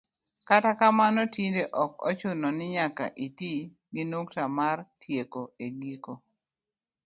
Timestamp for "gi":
3.93-4.03